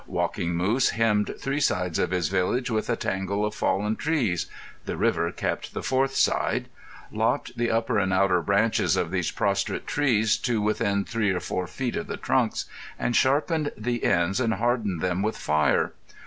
[0.07, 5.31] Walking Moose hemmed three sides of his village with a tangle of fallen trees—the river
[5.31, 11.05] kept the fourth side—lopped the upper and outer branches of these prostrate trees to within
[11.05, 12.65] three or four feet of the trunks,
[12.97, 15.91] and sharpened the ends and hardened them with fire.